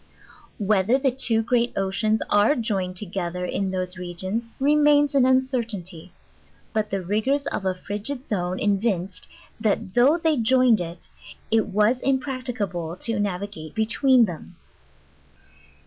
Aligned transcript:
Whether 0.57 0.97
the 0.97 1.11
two 1.11 1.43
great 1.43 1.73
oceans 1.75 2.23
are 2.27 2.55
joined 2.55 2.97
together 2.97 3.45
in 3.45 3.69
those 3.69 3.99
regions 3.99 4.49
re 4.59 4.75
mains 4.75 5.13
an 5.13 5.27
uncertainty; 5.27 6.11
but 6.73 6.89
the 6.89 7.03
rigors 7.03 7.45
of 7.45 7.65
a 7.67 7.75
frigid 7.75 8.25
zone 8.25 8.57
evin 8.57 9.11
ced, 9.13 9.27
that 9.59 9.93
though 9.93 10.17
they 10.17 10.37
joined 10.37 10.81
it, 10.81 11.07
it 11.51 11.67
was 11.67 11.99
impracticable 11.99 12.95
to 12.95 13.17
navi 13.19 13.51
gate 13.51 13.75
between 13.75 14.25
them. 14.25 14.55